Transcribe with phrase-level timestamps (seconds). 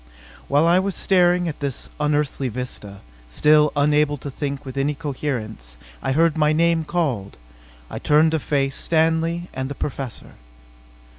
[0.47, 5.77] While I was staring at this unearthly vista, still unable to think with any coherence.
[6.01, 7.37] I heard my name called.
[7.87, 10.31] I turned to face Stanley and the Professor.